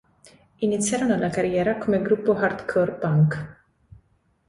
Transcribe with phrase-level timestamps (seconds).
[0.61, 3.59] Iniziarono la carriera come gruppo hardcore punk.